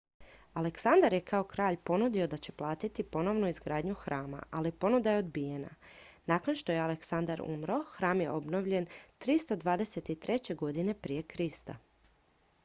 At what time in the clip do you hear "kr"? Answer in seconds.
11.27-11.75